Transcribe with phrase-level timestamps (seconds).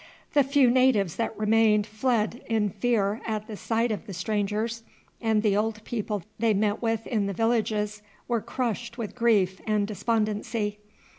[0.33, 4.81] The few natives that remained fled in fear at the sight of the strangers,
[5.21, 9.85] and the old people they met with in the villages were crushed with grief and
[9.85, 10.79] despondency.